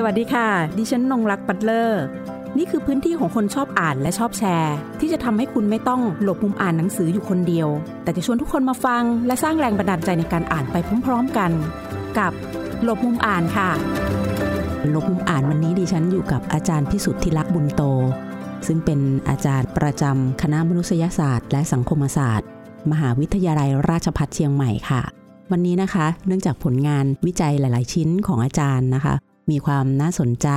[0.00, 0.48] สวัสดีค่ะ
[0.78, 2.02] ดิฉันนงรักปัตเลอร์
[2.58, 7.68] นี่คือพื้นที่ของคนชอบอ่านและชอบแชร์ ที่จะทำให้คุณไม่ต้องหลบมุมอ่านหนังสืออยู่คนเดียว
[8.02, 11.50] แต่จะชวนทุกคนมาฟัง และสร้างแรงบันดาลใจในการอ่านไปพร้อม ๆกัน
[12.18, 12.32] กับ
[12.82, 13.70] หลบมุมอ่านค่ะ
[14.90, 17.82] หลบมุมอ่านวันนี้ดิฉันอยู่กับอาจารย์พิสุทธิลักษณ์บุญโต
[18.66, 22.48] ซึ่งเป็นอาจารย์ประจำคณะมนุษยศาสตร์ และสังคมศาสตร์
[22.90, 25.02] มหาวิทยาลัยราชภัฏเชียงใหม่ค่ะ
[25.50, 29.14] วันนี้นะคะ เนื่องจากผลงานวิจัยหลาย ๆ ชิ้นของอาจารย์นะคะ
[29.50, 30.48] มีความน่าสนใจ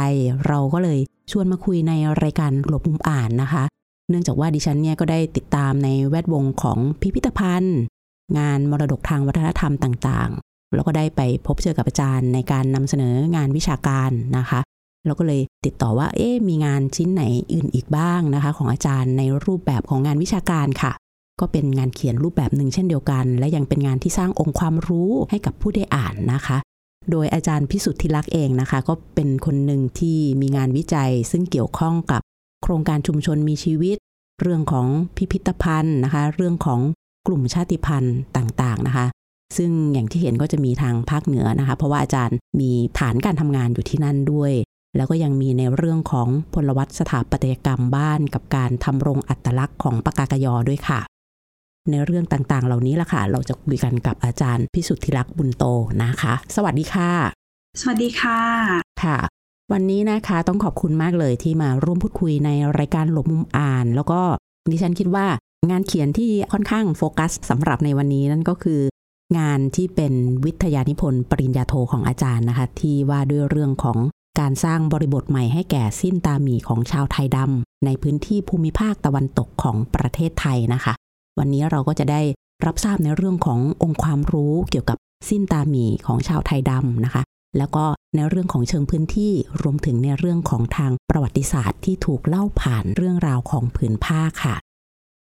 [0.47, 0.99] เราก็เลย
[1.31, 3.63] ชวนมาคุยในรายการหลบมุมอ่านนะคะ
[4.09, 7.77] เนื่องจากว่าดิฉันเนี่ยก็ได้ติดตามในแวดวงของพิพิธภัณฑ์
[8.37, 14.59] งานมรดกทางวัฒนธรรมต่างๆ แล้วก็ได้ไปพบเจอกับอาจารย์ในการนำเสนองานวิชาการนะคะ
[15.05, 17.23] เราก็เลยติดต่อว่าเอ๊มีงานชิ้นไหน
[17.53, 20.91] อื่นอีกบ้างนะคะ ของอาจารย์ในรูปแบบของงานวิชาการค่ะ
[21.39, 26.57] ก็เป็นงานเขียนรูปแบบหนึ่งเช่นเดียวกัน และยังเป็นงานที่สร้างองค์ความรู้ให้กับผู้ได้อ่านนะคะ
[27.11, 32.21] โดยอาจารย์พิสุทธิลักษณ์เองนะคะ ก็เป็นคนหนึ่งที่มีงานวิจัย ซึ่งเกี่ยวข้องกับ
[32.63, 33.97] โครงการชุมชนมีชีวิต
[34.41, 36.79] เรื่องของพิพิธภัณฑ์นะคะ เรื่องของ
[37.27, 39.05] กลุ่มชาติพันธุ์ต่างๆนะคะ
[39.57, 44.51] ซึ่งอย่างที่เห็นก็จะมีทางภาคเหนือนะคะ เพราะว่าอาจารย์มีฐานการทำงานอยู่ที่นั่นด้วย
[44.95, 50.99] แล้วก็ยังมีในเรื่องของพลวัตสถาปัตยกรรมบ้าน กับการทำรงอัตลักษณ์ของปากากยอด้วยค่ะ
[51.89, 55.63] ในเรื่องต่างๆ เหล่านี้ละค่ะ เราจะคุยกันกับอาจารย์พิสุทธิลักษณ์บุญโต
[56.03, 57.11] นะคะ สวัสดีค่ะ
[57.79, 58.39] สวัสดีค่ะ
[59.03, 59.17] ค่ะ
[59.71, 64.21] วันนี้นะคะต้องขอบคุณมากเลยที่มาร่วมพูดคุยในรายการหลบมุมอ่าน แล้วก็
[64.71, 65.25] ดิฉันคิดว่า
[65.69, 68.81] งานเขียนที่ค่อนข้างโฟกัสสำหรับในวันนี้นั่นก็คือ
[69.37, 70.13] งานที่เป็น
[70.45, 73.97] วิทยานิพนธ์ปริญญาโทของอาจารย์นะคะ ที่ว่าด้วยเรื่องของ
[74.39, 80.93] การสร้างบริบทใหม่ให้แก่สิ้นตาหมีของชาวไทยดำในพื้นที่ภูมิภาคตะวันตกของประเทศไทยนะคะ
[81.37, 82.21] วันนี้เราก็จะได้
[82.65, 84.97] รับทราบในเรื่องขององค์ความรู้เกี่ยวกับ
[85.29, 87.23] สิ้นตาหมีของชาวไทยดำนะคะ
[87.57, 94.55] แล้วก็ในเรื่องของเชิงพื้นที่รวมถึงในเรื่องของทางประวัติศาสตร์ที่ถูกเล่าผ่านเรื่องราวของผืนผ้าค่ะ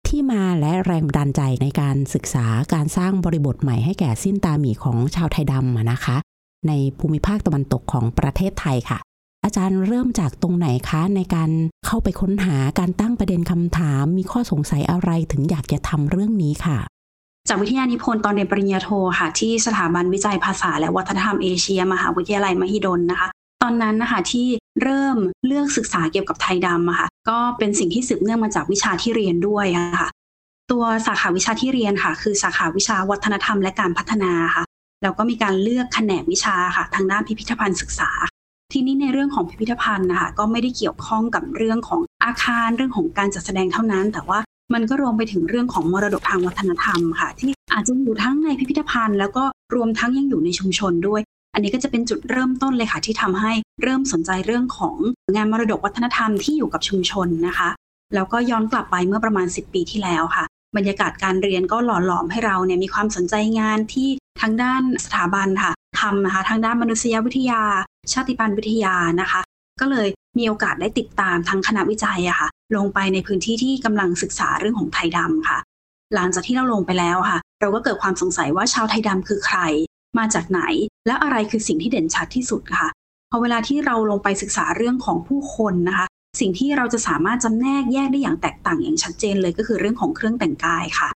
[0.07, 6.17] ที่มาและแรงบันดาลใจในการศึกษาการสร้างบริบทใหม่ให้แก่สิ้นตาหมีของชาวไทยดำนะคะ
[6.67, 8.99] ในภูมิภาคตะวันตกของประเทศไทยค่ะ
[9.43, 11.49] อาจารย์เริ่มจากตรงไหนคะในการ
[11.85, 16.77] เข้าไปค้นหาการตั้งประเด็นคำถาม มีข้อสงสัยอะไรถึงอยากจะทำเรื่องนี้ค่ะ
[17.49, 18.89] จากวิทยานิพนธ์ตอนเรียนปริญญาโท
[19.19, 23.27] ค่ะ ที่สถาบันวิจัยภาษาและวัฒนธรรมเอเชีย มหาวิทยาลัยมหิดลนะคะ
[23.63, 24.47] ตอนนั้นนะคะที่
[24.83, 30.09] เริ่มเลือกศึกษาเกี่ยวกับไทยดำอะค่ะ ก็เป็นสิ่งที่สืบเนื่องมาจากวิชาที่เรียนด้วยะค่ะ
[30.71, 34.63] ตัวสาขาวิชาที่เรียนค่ะ คือสาขาวิชาวัฒนธรรมและการพัฒนาค่ะ
[35.03, 38.09] แล้วก็มีการเลือกแขนงวิชาค่ะ ทางด้านพิพิธภัณฑ์ศึกษา
[38.75, 44.39] ทีนี้ในเรื่องของพิพิธภัณฑ์นะคะก็ไม่ได้เกี่ยวข้องกับเรื่องของอาคารเรื่องของการจัดแสดงเท่านั้น แต่ว่า
[44.73, 49.43] มันก็รวมไปถึงเรื่องของมรดกทางวัฒนธรรมค่ะ ที่อาจจะอยู่ทั้งในพิพิธภัณฑ์ แล้วก็
[49.75, 51.21] รวมทั้งยังอยู่ในชุมชนด้วย
[51.53, 53.53] อันนี้ก็จะเป็นจุดเริ่มต้นเลยค่ะ ที่ทำให้
[53.83, 54.95] เริ่มสนใจเรื่องของ
[55.35, 57.69] งานมรดกวัฒนธรรมที่อยู่กับชุมชนนะคะ
[58.15, 60.45] แล้วก็ย้อนกลับไปเมื่อประมาณ 10 ปีที่แล้วค่ะ
[60.77, 64.09] บรรยากาศการเรียนก็หล่อหลอมให้เราเนี่ยมีความสนใจงานที่
[64.41, 67.61] ทางด้านสถาบันค่ะทำนะคะทางด้านมนุษยวิทยา
[68.11, 69.41] ชาติพันธุ์วิทยานะคะ
[69.81, 75.59] ก็เลยมีโอกาสได้ติดตามทั้งคณะวิจัยอะค่ะ ลงไปในพื้นที่ที่กำลังศึกษาเรื่องของไทยดำค่ะ
[76.13, 79.59] หลังจากที่เราลงไปแล้วค่ะ เราก็เกิดความสงสัยว่าชาวไทยดำคือใคร
[80.17, 80.61] มาจากไหน
[81.07, 82.89] และอะไรคือสิ่งที่เด่นชัดที่สุดค่ะ
[83.29, 86.05] พอเวลาที่เราลงไปศึกษาเรื่องของผู้คนนะคะ
[86.39, 91.09] สิ่งที่เราจะสามารถจำแนกแยกได้อย่างแตกต่างอย่างชัดเจนเลยก็คือเรื่องของเครื่องแต่งกายค่ะ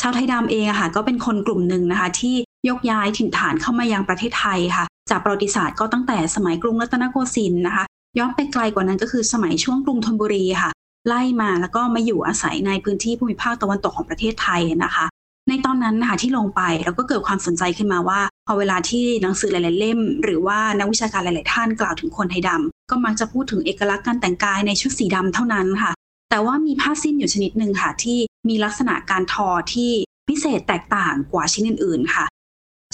[0.00, 2.34] ชาวไทยดำเองอะค่ะ ก็เป็นคนกลุ่มหนึ่งนะคะที่
[2.68, 7.84] ยกย้ายถิ่นฐานเข้ามายังประเทศไทยค่ะ จากประวัติศาสตร์ก็ตั้งแต่สมัยกรุงรัตนโกสินทร์นะคะ
[8.18, 10.70] ย้อนไปไกลกว่านั้นก็คือสมัยช่วงกรุงธนบุรีค่ะ
[11.08, 15.06] ไล่มาแล้วก็มาอยู่อาศัยในพื้นที่ภูมิภาคตะวันตกของประเทศไทยนะคะ
[15.48, 25.92] ในตอนนั้นนะคะที่ลงไปเราก็เกิดความสนใจขึ้นมาว่า พอเวลาที่หนังสือหลาย ๆ เล่ม หรือว่านักวิชาการหลาย ๆ ท่านกล่าวถึงคนไทยดำก็มักจะพูดถึงเอกลักษณ์การแต่งกายในชุดสีดำเท่านั้นค่ะ
[26.30, 28.18] แต่ว่ามีผ้าสิ้นอยู่ชนิดหนึ่งค่ะที่
[28.48, 29.90] มีลักษณะการทอที่
[30.28, 32.24] พิเศษแตกต่างกว่าชิ้นอื่น ๆ ค่ะ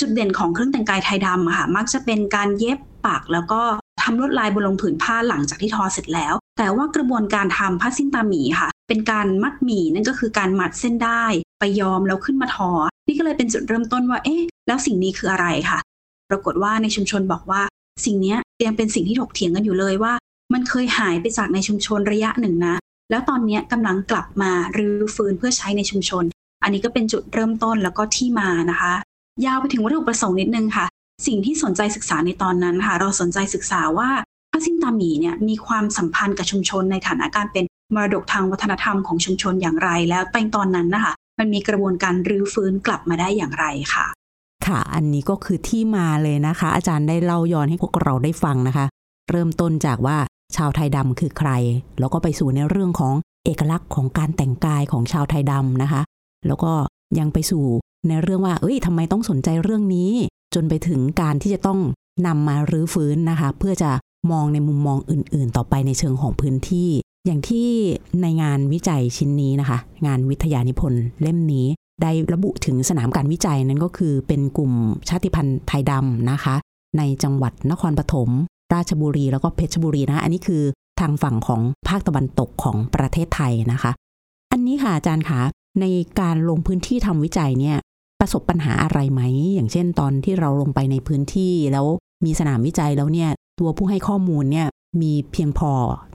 [0.00, 3.62] จุดเด่นของเครื่องแต่งกายไทยดำอะค่ะมักจะเป็นการเย็บปักแล้วก็
[4.02, 11.24] ทำลวดลายบนลงผืนผ้าหลังจากที่ทอเสร็จแล้ว แต่ว่ากระบวนการทำผ้าสิ้นตาหมีค่ะ เป็นการมัดหมี่นั่นก็คือการมัดเส้นได้
[11.60, 12.70] ไปยอมแล้วขึ้นมาทอ
[13.06, 15.78] นี่ก็เลยเป็นจุดเริ่มต้นว่าเอ๊ะแล้วสิ่งนี้คืออะไรค่ะ
[16.30, 17.62] ปรากฏว่าในชุมชนบอกว่า
[18.04, 18.36] สิ่งนี้
[18.66, 20.12] ยังเป็นสิ่งที่ถกเถียงกันอยู่เลยว่า
[20.52, 22.76] มันเคยหายไปจากในชุมชนระยะหนึ่งนะ
[23.10, 26.24] แล้วตอนนี้กำลังกลับมารื้อฟื้นเพื่อใช้ในชุมชน
[26.62, 28.94] อันนี้ก็เป็นจุดเริ่มต้นแล้วก็ที่มานะคะ
[29.46, 30.86] ยาวไปถึงวัตถุประสงค์นิดนึงค่ะ
[31.26, 34.10] สิ่งที่สนใจศึกษาในตอนนั้นค่ะ เราสนใจศึกษาว่า
[34.50, 37.64] ผ้าสิ้นตามีเนี่ยมีความสัมพันธ์กับชุมชนในฐานะการเป็น
[37.94, 44.06] มรดกทางวัฒนธรรมของชุมชนอย่างไร แล้วในตอนนั้นนะคะมันมีกระบวนการรื้อฟื้นกลับมาได้อย่างไรค่ะ
[44.66, 48.86] ค่ะ อันนี้ก็คือที่มาเลยนะคะ อาจารย์ได้เล่าย้อนให้พวกเราได้ฟังนะคะ
[49.30, 50.16] เริ่มต้นจากว่า
[50.56, 51.50] ชาวไทยดำคือใคร
[51.98, 53.14] แล้วก็ไปสู่ในเรื่องของ
[53.44, 56.02] เอกลักษณ์ของการแต่งกายของชาวไทยดำนะคะ
[56.46, 56.72] แล้วก็
[57.18, 57.64] ยังไปสู่
[58.08, 60.10] ในเรื่องว่าเอ้ยทำไมต้องสนใจเรื่องนี้
[60.54, 61.78] จนไปถึงการที่จะต้อง
[62.26, 63.90] นำมารื้อฟื้นนะคะ เพื่อจะ
[64.30, 66.90] มองในมุมมองอื่น ๆ ต่อไปในเชิงของพื้นที่
[67.26, 67.68] อย่างที่
[68.22, 71.66] ในงานวิจัยชิ้นนี้นะคะ งานวิทยานิพนธ์เล่มนี้
[72.02, 74.72] ได้ระบุถึงสนามการวิจัยนั้นก็คือเป็นกลุ่ม
[75.08, 76.54] ชาติพันธุ์ไทยดำนะคะ
[76.98, 78.30] ในจังหวัดนครปฐม
[78.74, 80.62] ราชบุรีแล้วก็เพชรบุรีนะ อันนี้คือ
[81.00, 83.92] ทางฝั่งของภาคตะวันตกของประเทศไทยนะคะ
[84.52, 85.40] อันนี้ค่ะอาจารย์คะ
[85.80, 85.84] ใน
[86.20, 87.76] การลงพื้นที่ทำวิจัยเนี่ย
[88.20, 89.22] ประสบปัญหาอะไรไหม
[89.54, 91.86] อย่างเช่นตอนที่เราลงไปในพื้นที่แล้ว
[92.24, 93.30] มีสนามวิจัยแล้วเนี่ย
[93.60, 94.66] ตัวผู้ให้ข้อมูลเนี่ย
[95.02, 95.72] มีเพียงพอ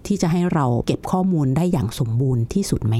[0.08, 2.96] ที่จะให้เราเก็บข้อมูลได้อย่างสมบูรณ์ที่สุดไหม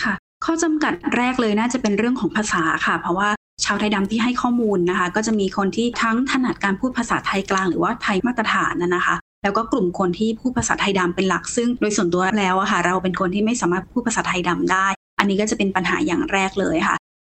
[0.00, 3.28] ค่ะ ข้อจำกัดแรกเลยน่าจะเป็นเรื่องของภาษาค่ะ เพราะว่า
[3.64, 14.86] ชาวไทยดำที่ให้ข้อมูลนะคะ ก็จะมีคนที่ทั้งถนัดการพูดภาษาไทยกลางหรือว่าไทยมาตรฐานนะคะ แล้วก็กลุ่มคนที่พูดภาษาไทยดำเป็นหลัก ซึ่งโดยส่วนตัวแล้วอะค่ะ เราเป็นคนที่ไม่สามารถพูดภาษาไทยดำได้
[15.18, 16.96] อันนี้ก็จะเป็นปัญหาอย่างแรกเลยค่ะ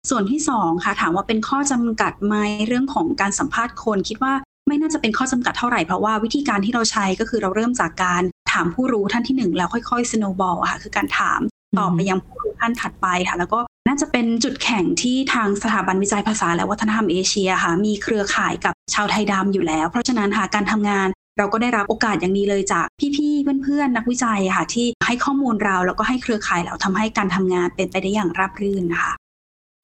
[0.09, 2.35] ส่วนที่2ค่ะถามว่าเป็นข้อจำกัดไหม
[2.67, 4.33] เรื่องของการสัมภาษณ์คน คิดว่า
[4.67, 11.39] ไม่น่าจะเป็นข้อจำกัดเท่าไหร่เพราะว่าวิธีการที่เราใช้ก็คือเราเริ่มจากการถามผู้รู้ท่านที่ 1 แล้วค่อยๆ snowball ค่ะคือการถาม
[11.77, 21.07] ตอบไปยังผู้รู้ท่านถัดไปค่ะ แล้วก็น่าจะเป็นจุดแข่งที่ทางสถาบันวิจัยภาษาและวัฒนธรรมเอเชียค่ะ มีเครือข่ายกับชาวไทยดำอยู่แล้ว เพราะฉะนั้นค่ะการทำงาน
[21.37, 22.85] เราก็ได้รับโอกาสอย่างดีเลยจาก
[23.15, 29.13] พี่ๆเพื่อนๆนักวิจัยค่ะ ที่ให้ข้อมูลเราแล้วก็ให้เครือข่ายเราทำให้การทำงานเป็นไปได้อย่างราบรื่นนะคะ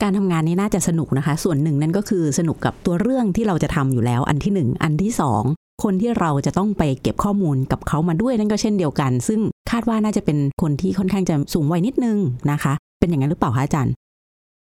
[0.01, 5.11] การทำงานนี้น่าจะสนุกนะคะ ส่วนหนึ่งนั่นก็คือสนุกกับตัวเรื่องที่เราจะทำอยู่แล้ว อันที่ 1 อันที่
[5.47, 9.39] 2 คนที่เราจะต้องไปเก็บข้อมูลกับเขามาด้วยนั่นก็เช่นเดียวกัน ซึ่ง
[9.71, 12.17] คาดว่าน่าจะเป็นคนที่ค่อนข้างจะสูงวัยนิดนึง
[12.51, 13.93] นะคะ เป็นอย่างนั้นหรือเปล่าคะอาจารย์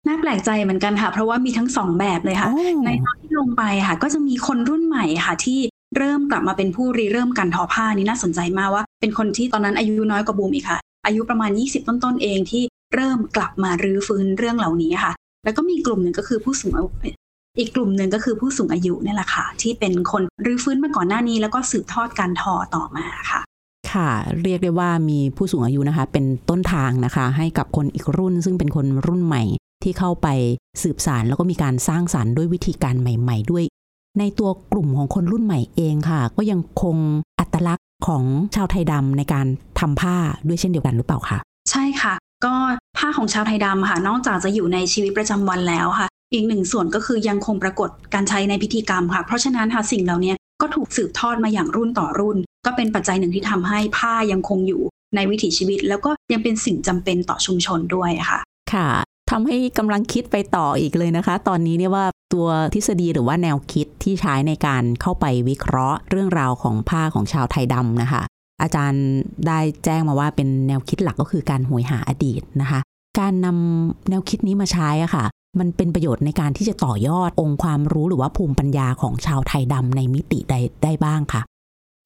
[0.06, 2.48] น่าแปลกใจเหมือนกันค่ะ เพราะว่ามีทั้งสองแบบเลยค่ะ
[2.86, 5.60] ในตอนที่ลงไปค่ะ ก็จะมีคนรุ่นใหม่ค่ะ ที่
[5.96, 12.62] เริ่มกลับมาเป็นผู้รีเริ่มการทอผ้านี่น่าสนใจมากว่า เป็นคนที่ตอนนั้นอายุน้อยกว่าบูมอีกค่ะ อายุประมาณ 20 ต้นๆเองที่
[12.94, 15.12] เริ่มกลับมารื้อฟื้นเรื่องเหล่านี้ค่ะ
[15.44, 16.90] แล้วก็มีกลุ่มหนึ่งก็คือผู้สูงอายุ
[17.58, 23.40] อีกกลุ่มหนึ่งก็คือผู้สูงอายุนี่แหละค่ะ ที่เป็นคนรื้อฟื้นมาก่อนหน้านี้ แล้วก็สืบทอดการทอต่อมาค่ะ
[23.92, 24.10] ค่ะ
[24.42, 29.42] เรียกได้ว่ามีผู้สูงอายุนะคะ เป็นต้นทางนะคะ ให้กับคนอีกรุ่น ซึ่งเป็นคนรุ่นใหม่
[29.82, 30.28] ที่เข้าไป
[30.82, 33.64] สืบสารแล้วก็มีการสร้างสารรค์ด้วยวิธีการใหม่ ๆ ด้วย
[34.18, 36.96] ในตัวกลุ่มของคนรุ่นใหม่เองค่ะ ก็ยังคง
[37.40, 38.22] อัตลักษณ์ของ
[38.54, 39.46] ชาวไทยดำในการ
[39.80, 40.16] ทำผ้า
[40.46, 41.38] ด้วยเช่นเดียวกันหรือเปล่าคะ
[41.70, 42.14] ใช่ค่ะ
[42.44, 42.54] ก็
[43.00, 52.36] ผ้าของชาวไทยดำค่ะ นอกจากจะอยู่ในชีวิตประจำวันแล้วค่ะ อีกหนึ่งส่วนก็คือยังคงปรากฏการใช้ในพิธีกรรมค่ะ เพราะฉะนั้นค่ะสิ่งเหล่านี้ก็ถูกสืบทอดมาอย่างรุ่นต่อรุ่น
[52.66, 54.82] ก็เป็นปัจจัยหนึ่งที่ทำให้ผ้ายังคงอยู่
[55.14, 58.40] ในวิถีชีวิต แล้วก็ยังเป็นสิ่งจำเป็นต่อชุมชนด้วยค่ะ
[58.72, 58.88] ค่ะ
[59.30, 62.04] ทำให้กำลังคิดไปต่ออีกเลยนะคะ ตอนนี้เนี่ยว่า
[62.34, 68.22] ตัวทฤษฎีหรือว่าแนวคิดที่ใช้ในการเข้าไปวิเคราะห์ เรื่องราวของผ้าของชาวไทยดำนะคะ
[68.62, 69.06] อาจารย์
[69.46, 72.80] ได้แจ้งมาว่าเป็นแนวคิดหลักก็คือการหวยหาอดีตนะคะ
[73.18, 75.24] การนำแนวคิดนี้มาใช้อะค่ะ
[75.58, 80.54] มันเป็นประโยชน์ในการที่จะต่อยอดองค์ความรู้หรือว่าภูมิปัญญาของชาวไทยดำในมิติใด
[80.84, 81.42] ได้บ้างคะ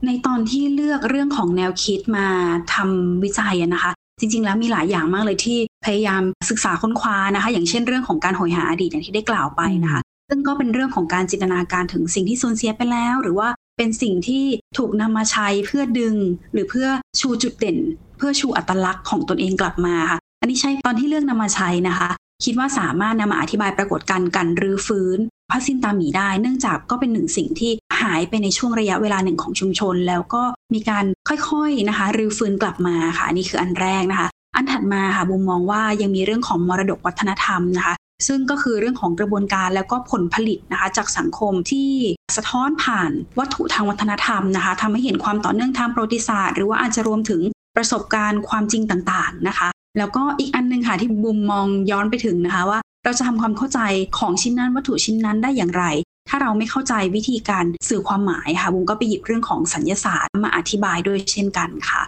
[0.06, 2.26] ในตอนที่เลือกเรื่องของแนวคิดมา
[2.74, 14.44] ทำวิจัยนะคะ จริง ๆ แล้วมีหลายอย่างมากเลยที่พยายามศึกษาค้นคว้านะคะ อย่างเช่นเรื่องของการหอยหาอดีตอย่างที่ได้กล่าวไปนะคะ ซึ่งก็เป็นเรื่องของการจินตนาการถึงสิ่งที่สูญเสียไปแล้ว หรือว่าเป็นสิ่งที่
[14.78, 16.14] ถูกนำมาใช้เพื่อดึง
[16.52, 16.88] หรือเพื่อ
[17.20, 17.78] ชูจุดเด่น
[18.16, 22.10] เพื่อชูอัตลักษณ์ของตนเองกลับมาค่ะ อันนี้ใช่ตอนที่เลือกนำมาใช้นะคะ
[22.44, 25.18] คิดว่าสามารถนำมาอธิบายปรากฏการณ์การรื้อฟื้น
[25.50, 30.42] ผ้าสิ้นตาหมีได้ เนื่องจากก็เป็นหนึ่งสิ่งที่หายไปในช่วงระยะเวลาหนึ่งของชุมชน แล้วก็
[30.74, 37.94] มีการค่อยๆนะคะรื้อฟื้นกลับมาค่ะนี่คืออันแรกนะคะ อันถัดมาค่ะบุมมองว่ายังมีเรื่องของมรดกวัฒนธรรมนะคะ
[38.26, 41.90] ซึ่งก็คือเรื่องของกระบวนการแล้วก็ผลผลิตนะคะจากสังคมที่
[42.36, 47.40] สะท้อนผ่านวัตถุทางวัฒนธรรมนะคะทำให้เห็นความต่อเนื่องทางประวัติศาสตร์ หรือว่าอาจจะรวมถึง
[47.76, 53.80] ประสบการณ์ความจริงต่างๆนะคะ แล้วก็อีกอันนึงค่ะที่บุมมองย้อนไปถึงนะคะว่า เราจะทำความเข้าใจ
[54.18, 55.84] ของชิ้นนั้นวัตถุชิ้นนั้นได้อย่างไร
[56.28, 62.02] ถ้าเราไม่เข้าใจวิธีการสื่อความหมายค่ะบุมก็ไปหยิบเรื่องของสัญญาศาสตร์มาอธิบายด้วยเช่นกันค่ะ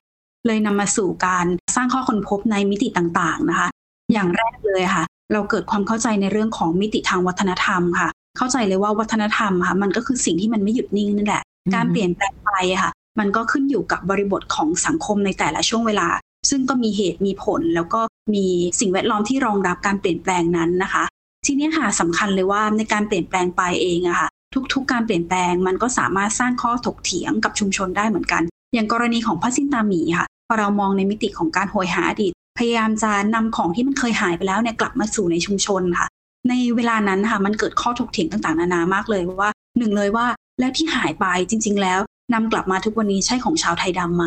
[0.46, 3.68] เลยนำมาสู่การสร้างข้อค้นพบในมิติต่างๆนะคะ
[4.12, 11.42] อย่างแรกเลยค่ะ เราเกิดความเข้าใจในเรื่องของมิติทางวัฒนธรรมค่ะ เข้าใจเลยว่าวัฒนธรรมค่ะ มันก็คือสิ่งที่มันไม่หยุดนิ่งนั่นแหละ
[11.74, 12.50] การเปลี่ยนแปลงไป
[12.82, 16.08] ค่ะ มันก็ขึ้นอยู่กับบริบทของสังคมในแต่ละช่วงเวลา
[16.48, 18.00] ซึ่งก็มีเหตุมีผลแล้วก็
[18.34, 18.46] มี
[18.80, 21.04] สิ่งแวดล้อมที่รองรับการเปลี่ยนแปลงนั้นนะคะ
[21.46, 24.28] ทีนี้ค่ะสำคัญเลยว่าในการเปลี่ยนแปลงไปเองอะค่ะ
[24.74, 28.42] ทุกๆ การเปลี่ยนแปลงมันก็สามารถสร้างข้อถกเถียงกับชุมชนได้เหมือนกัน
[28.74, 36.08] อย่างกรณีของพระสินตามีค่ะพอเรามองในมิติของการโหยหาอดีต พยายามจะนำของที่มันเคยหายไปแล้วเนี่ยกลับมาสู่ในชุมชนค่ะ
[36.48, 40.26] ในเวลานั้นค่ะมันเกิดข้อถกเถียงต่างๆ นานามากเลยว่าหนึ่งเลยว่า
[40.60, 42.00] แล้วที่หายไปจริง ๆ แล้ว
[42.34, 44.26] นำกลับมาทุกวันนี้ใช่ของชาวไทยดำไหม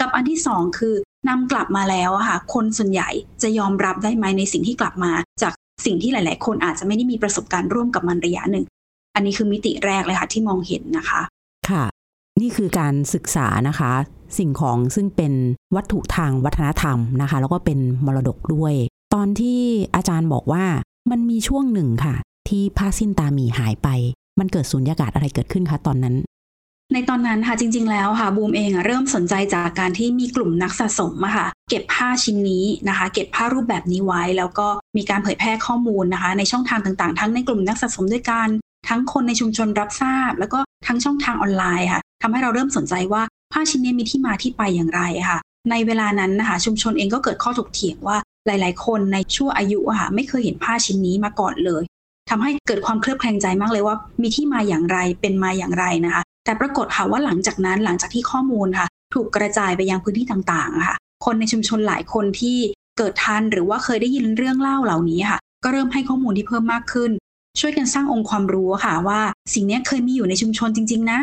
[0.00, 0.94] กับอันที่สองคือ
[1.28, 3.10] นำกลับมาแล้วอะค่ะ คนส่วนใหญ่
[3.42, 5.12] จะยอมรับได้ไหมในสิ่งที่กลับมา
[5.42, 5.52] จาก
[5.84, 8.64] สิ่งที่หลาย ๆ คนอาจจะไม่ได้มีประสบการณ์ร่วมกับมันระยะหนึ่ง
[9.14, 11.20] อันนี้คือมิติแรกเลยค่ะ ที่มองเห็นนะคะ
[11.70, 11.84] ค่ะ
[12.40, 13.92] นี่คือการศึกษานะคะ
[14.38, 15.32] สิ่งของซึ่งเป็น
[15.76, 18.74] วัตถุทางวัฒนธรรมนะคะ แล้วก็เป็นมรดกด้วย
[19.14, 19.60] ตอนที่
[19.94, 20.64] อาจารย์บอกว่า
[21.10, 22.14] มันมีช่วงหนึ่งค่ะ
[22.48, 23.88] ที่ผ้าสิ้นตามีหายไป
[24.38, 26.14] มันเกิดสุญญากาศอะไรเกิดขึ้นคะตอนนั้น
[26.94, 38.48] ในตอนนั้นค่ะจริง ๆ แล้วค่ะบูมเองเริ่มสนใจจากการที่มีกลุ่มนักสะสมอะค่ะเก็บผ้าชิ้นนี้นะคะ เก็บผ้ารูปแบบนี้ไว้ แล้วก็มีการเผยแพร่ข้อมูลนะคะ ในช่องทางต่างๆ ทั้งในกลุ่มนักสะสมด้วยกัน
[38.88, 45.38] ทั้งคนในชุมชนรับทราบ แล้วก็ทั้งช่องทางออนไลน์ค่ะทำให้เราเริ่มสนใจว่าผ้าชิ้นนี้มีที่มาที่ไปอย่างไรค่ะ
[45.70, 48.16] ในเวลานั้นนะคะชุมชนเองก็เกิดข้อถกเถียงว่า
[48.46, 51.82] หลาย ๆ คนในช่วงอายุอะค่ะไม่เคยเห็นผ้าชิ้นนี้มาก่อนเลย
[52.30, 62.58] ทำให้เกิดความเคลือบแคลงใจมากเลยว่า มีที่มาอย่างไรเป็นมาอย่างไรนะคะ แต่ปรากฏค่ะว่าหลังจากนั้นหลังจากที่ข้อมูลค่ะ ถูกกระจายไปยังพื้นที่ต่างๆค่ะ คนในชุมชนหลายคนที่
[62.98, 67.10] เกิดทันหรือว่าเคยได้ยินเรื่องเล่าเหล่านี้ค่ะ ก็เริ่มให้ข้อมูลที่เพิ่มมากขึ้น
[67.60, 69.20] ช่วยกันสร้างองค์ความรู้ค่ะว่า
[69.54, 71.20] สิ่งนี้เคยมีอยู่ในชุมชนจริง ๆ นะ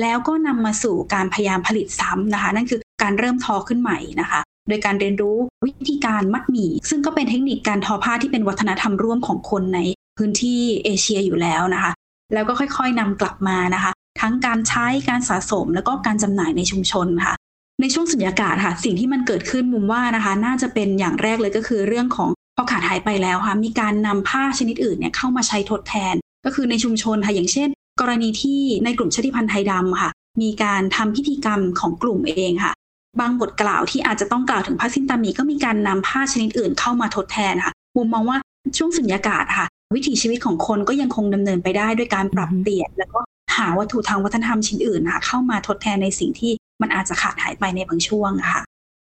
[0.00, 9.80] แล้วก็นำมาสู่การพยายามผลิตซ้ำนะคะ นั่นคือการเริ่มทอขึ้นใหม่นะคะ โดยการเรียนรู้วิธีการมัดหมี่ ซึ่งก็เป็นเทคนิคการทอผ้าที่เป็นวัฒนธรรมร่วมของคนใน
[10.18, 11.92] พื้นที่เอเชียอยู่แล้วนะคะ
[12.34, 17.34] แล้วก็ค่อยๆนำกลับมานะคะ ทั้งการใช้การสะสม แล้วก็การจำหน่ายในชุมชนค่ะ
[17.80, 27.68] ในช่วงสุญญากาศค่ะ สิ่งที่มันเกิดขึ้นมุมว่านะคะ น่าจะเป็นอย่างแรกเลยก็คือเรื่องของพอขาดหายไปแล้วค่ะ มีการนำผ้าชนิดอื่นเนี่ยเข้ามาใช้ทดแทน ก็คือในชุมชนค่ะอย่างเช่น
[28.00, 30.10] กรณีที่ในกลุ่มชาติพันธุ์ไทยดำค่ะ
[30.42, 32.72] มีการทำพิธีกรรมของกลุ่มเองค่ะ
[33.20, 38.38] บางบทกล่าวที่อาจจะต้องกล่าวถึงผ้าสิ้นตามีก็มีการนำผ้าชนิดอื่นเข้ามาทดแทนค่ะมุมมองว่า
[38.78, 46.52] ช่วงสุญญากาศค่ะ วิถีชีวิตของคนก็ยังคงดำเนินไปได้ด้วยการปรับเปลี่ยน แล้วก็าวัตถุทางวัฒนธรรมชิ้นอื่นค่ะเข้ามาทดแทนในสิ่งที่
[46.82, 48.60] มันอาจจะขาดหายไปในบางช่วงค่ะ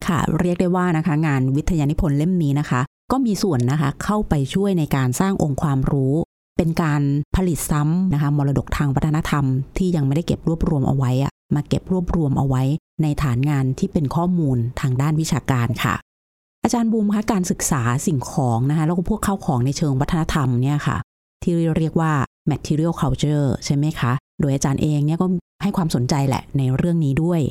[0.08, 2.82] ค่ะ เรียกได้ว่านะคะ งานวิทยานิพนธ์เล่มนี้นะคะ
[3.12, 6.14] ก็มีส่วนนะคะเข้าไปช่วยในการสร้างองค์ความรู้
[6.58, 7.02] เป็นการ
[7.36, 9.46] ผลิตซ้ำนะคะมรดกทางวัฒนธรรม
[9.78, 12.64] ที่ยังไม่ได้เก็บรวบรวมเอาไว้อะมาเก็บรวบรวมเอาไว้
[13.02, 15.96] ในฐานงานที่เป็นข้อมูลทางด้านวิชาการค่ะ
[16.64, 20.98] อาจารย์บูมคะการศึกษาสิ่งของนะคะแล้วก็พวกเข้าของในเชิงวัฒนธรรมเนี่ยค่ะ
[21.44, 22.12] ที่เรียกว่า
[22.52, 25.28] material culture ใช่ไหมคะ โดยอาจารย์เองเนี่ยก็
[25.64, 27.42] ให้ความสนใจแหละในเรื่องนี้ด้วย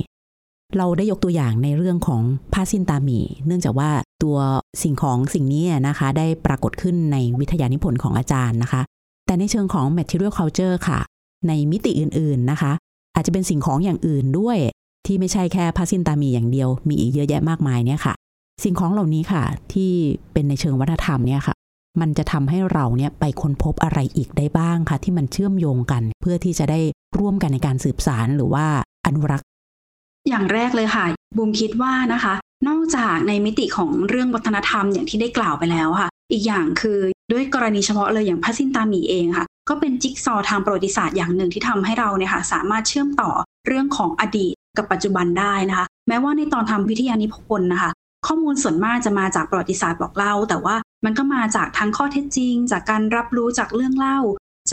[0.77, 2.21] เราได้ยกตัวอย่างในเรื่องของ
[2.53, 3.89] ผ้าสิ้นตาหมี เนื่องจากว่า
[4.23, 4.37] ตัว
[4.83, 8.81] สิ่งของสิ่งนี้นะคะ ได้ปรากฏขึ้นในวิทยานิพนธ์ของอาจารย์นะคะ
[9.25, 10.99] แต่ในเชิงของ material culture ค่ะ
[11.47, 12.71] ในมิติอื่นๆนะคะ
[13.15, 14.57] อาจจะเป็นสิ่งของอย่างอื่นด้วย
[15.05, 18.13] ที่ไม่ใช่แค่ผ้าสิ้นตาหมีอย่างเดียว มีอีกเยอะแยะมากมายเนี่ยค่ะ
[18.63, 19.91] สิ่งของเหล่านี้ค่ะ ที่
[20.33, 21.55] เป็นในเชิงวัฒนธรรมเนี่ยค่ะ
[22.01, 26.79] มันจะทำให้เราเนี่ยไปค้นพบอะไรอีกได้บ้างค่ะ ที่มันเชื่อมโยงกัน เพื่อที่จะได้
[27.19, 28.65] ร่วมกันในการสืบสารหรือว่า
[29.05, 29.47] อนุรักษ์
[30.29, 31.05] อย่างแรกเลยค่ะ
[31.37, 32.33] บูมคิดว่านะคะ
[32.67, 36.99] นอกจากในมิติของเรื่องวัฒนธรรมอย่างที่ได้กล่าวไปแล้วค่ะ อีกอย่างคือ
[37.31, 43.31] ด้วยกรณีเฉพาะเลยอย่างพระสินตามีเองค่ะ ก็เป็นจิ๊กซอว์ทางประวัติศาสตร์อย่างหนึ่งที่ทำให้เราเนี่ยค่ะสามารถเชื่อมต่อ
[43.67, 47.91] เรื่องของอดีตกับปัจจุบันได้นะคะ แม้ว่าในตอนทำวิทยานิพนธ์นะคะ
[48.27, 54.19] ข้อมูลส่วนมากจะมาจากประวัติศาสตร์บอกเล่า แต่ว่า มันก็มาจากทั้งข้อเท็จจริง จากการรับรู้จากเรื่องเล่า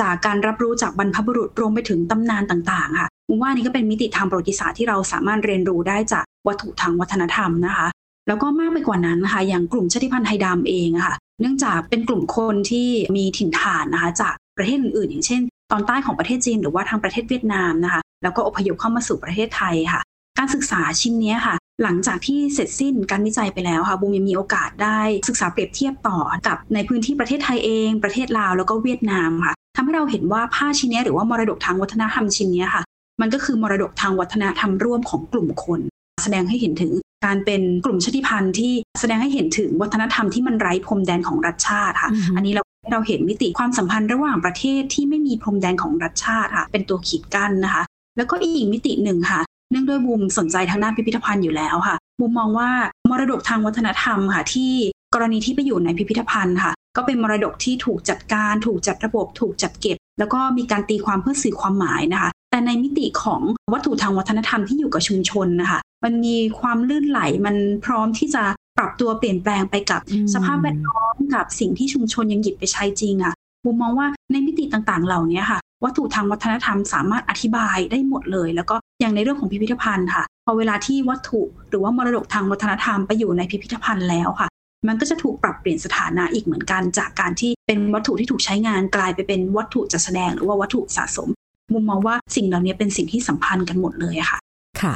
[0.01, 7.87] จากการรับรู้จากบรรพบุรุษรวมไปถึงตำนานต่างๆค่ะผมว่านี่ก็เป็นมิติทางประวัติศาสตร์ที่เราสามารถเรียนรู้ได้จากวัตถุทางวัฒนธรรมนะคะ
[8.29, 20.01] แล้วก็มากไปกว่านั้นนะคะอย่างกลุ่มชาติพันธุ์ไทยดำเองค่ะ เนื่องจากเป็นกลุ่มคนที่มีถิ่นฐานนะคะจากประเทศอื่นๆ อย่างเช่น ตอนใต้ของประเทศจีนหรือว่าทางประเทศเวียดนามนะคะ แล้วก็อพยพเข้ามาสู่ประเทศไทยค่ะ
[20.39, 26.19] การศึกษาชิ้นนี้ค่ะ หลังจากที่เสร็จสิ้นการวิจัยไปแล้วค่ะบูมยังมีโอกาสได้ศึกษาเปรียบเทียบต่อ
[26.49, 32.83] กับในพื้นที่ประเทศไทยเอง ประเทศลาวแล้วก็เวียดนามค่ะทำให้เราเห็นว่าผ้าชิ้นนี้หรือว่ามรดกทางวัฒนธรรมชิ้นนี้ค่ะ
[33.21, 35.81] มันก็คือมรดกทางวัฒนธรรมร่วมของกลุ่มคน
[36.23, 36.93] แสดงให้เห็นถึง
[37.25, 47.83] การเป็นกลุ่มชาติพันธุ์ที่แสดงให้เห็นถึงวัฒนธรรมที่มันไร้พรมแดนของรัฐชาติค่ะอือฮึอันนี้เราเราเห็นมิติความสัมพันธ์ระหว่างประเทศที่ไม่มีพรมแดนของรัฐชาติค่ะ เป็นตัวขีดกั้นนะคะ
[48.17, 52.71] แล้วก็อีกมิติหนึ่งค่ะ เนื่องด้วยบูมสนใจทางด้านพิพิธภัณฑ์อยู่แล้วค่ะบูมมองว่า
[53.11, 54.73] มรดกทางวัฒนธรรมค่ะ ที่
[55.15, 68.43] กรณีที่ไปอยู่ในพิพิธภัณฑ์ค่ะ ก็เป็นมรดกที่ถูกจัดการ ถูกจัดระบบ ถูกจัดเก็บ แล้วก็มีการตีความเพื่อสื่อความหมายนะคะ แต่ในมิติของวัตถุทางวัฒนธรรมที่อยู่กับชุมชนนะคะ มันมีความลื่นไหลมันพร้อมที่จะ
[68.79, 73.35] ปรับตัวเปลี่ยนแปลงไปกับอืมสภาพแวดล้อมกับสิ่งที่ชุมชนยังหยิบไปใช้จริงอะ
[73.65, 84.49] บูมมองว่าในมิติต่างๆ เหล่านี้ค่ะ วัตถุทางวัฒนธรรมสามารถอธิบายได้หมดเลย แล้วก็อย่างในเรื่องของพิพิธภัณฑ์ค่ะ พอเวลาที่วัตถุหรือว่ามรดกทางวัฒนธรรมไปอยู่ในพิพิธภัณฑ์แล้วค่ะ
[84.89, 91.29] มันก็จะถูกปรับเปลี่ยนสถานะอีกเหมือนกันจากการที่เป็นวัตถุที่ถูกใช้งานกลายไปเป็นวัตถุจัดแสดงหรือว่าวัตถุสะสม
[91.73, 94.39] มุมมองว่าสิ่งเหล่านี้เป็นสิ่งที่สัมพันธ์กันหมดเลยค่ะ
[94.81, 94.93] ค่ะ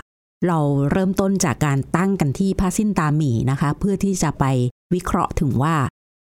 [0.48, 0.58] เรา
[0.92, 4.44] เริ่มต้นจากการตั้งกันที่ผ้าสิ้นตาหมีนะคะ เพื่อที่จะไป
[4.94, 5.74] วิเคราะห์ถึงว่า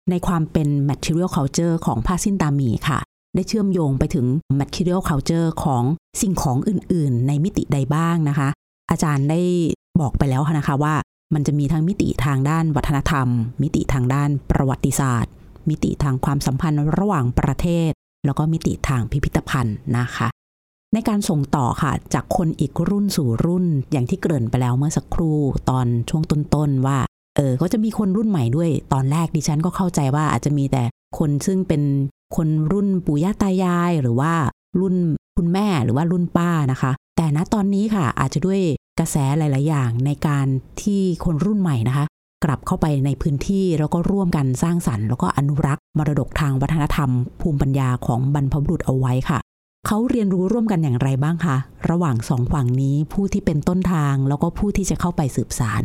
[0.10, 3.00] ในความเป็น material culture ของผ้าสิ้นตาหมีค่ะ
[3.36, 4.26] ได้เชื่อมโยงไปถึง
[4.60, 5.84] material culture ของ
[6.22, 8.50] สิ่งของอื่นๆ ในมิติใดบ้างนะคะ
[8.92, 9.42] อาจารย์ได้
[10.02, 10.96] บอกไปแล้วนะคะว่า
[11.34, 13.28] มันจะมีทั้งมิติทางด้านวัฒนธรรม
[13.62, 15.32] มิติทางด้านประวัติศาสตร์
[15.70, 17.92] มิติทางความสัมพันธ์ระหว่างประเทศ
[18.26, 20.28] แล้วก็มิติทางพิพิธภัณฑ์นะคะ
[20.94, 25.38] ในการส่งต่อค่ะ จากคนอีกรุ่นสู่รุ่นอย่างที่เกริ่นไปแล้วเมื่อสักครู่
[25.70, 26.98] ตอนช่วงต้นๆว่า
[27.38, 30.84] เออก็จะมีคนรุ่นใหม่ด้วย ตอนแรกดิฉันก็เข้าใจว่าอาจจะมีแต่
[31.18, 31.82] คนซึ่งเป็น
[32.36, 34.34] คนรุ่นปู่ย่าตายาย หรือว่า
[34.80, 34.96] รุ่น
[35.38, 38.60] คุณแม่หรือว่ารุ่นป้านะคะ แต่ณตอนนี้ค่ะอาจจะด้วย
[39.00, 40.48] กระแสหลาย ๆ อย่างในการ
[40.82, 42.06] ที่คนรุ่นใหม่นะคะ
[42.44, 47.10] กลับเข้าไปในพื้นที่แล้วก็ร่วมกันสร้างสรรค์ แล้วก็อนุรักษ์มรดกทางวัฒนธรรม
[47.42, 49.40] ภูมิปัญญาของบรรพบุรุษเอาไว้ค่ะ
[49.88, 51.58] เขาเรียนรู้ร่วมกันอย่างไรบ้างคะ
[51.90, 55.84] ระหว่างสองฝั่งนี้ผู้ที่เป็นต้นทางแล้วก็ผู้ที่จะเข้าไปสืบสาร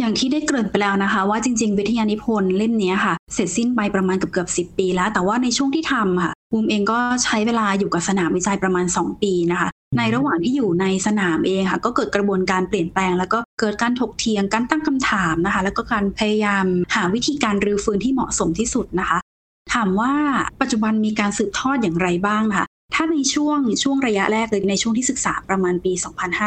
[0.00, 16.64] อย่างที่ได้เกริ่นไปแล้วนะคะ ว่าจริง ๆ วิทยานิพนธ์เล่มนี้ค่ะ เสร็จสิ้นไปประมาณเกือบเกือบสิปีแล้ว แต่ว่าในช่วงที่ทำค่ะบูมเองก็ใช้เวลาอยู่กับสนามวิจัยประมาณ 2 ปีนะคะ ในระหว่างที่อยู่ในสนามเองค่ะ ก็เกิดกระบวนการเปลี่ยนแปลง แล้วก็เกิดการถกเถียงการตั้งคำถามนะคะ แล้วก็การพยายาม
[16.94, 19.18] หาวิธีการรื้อฟื้นที่เหมาะสมที่สุดนะคะ
[19.74, 20.12] ถามว่า
[20.60, 22.64] ปัจจุบันมีการสืบทอดอย่างไรบ้างค่ะ
[22.94, 25.92] ถ้าในช่วงช่วงระยะแรกเลยในช่วงที่ศึกษาประมาณปี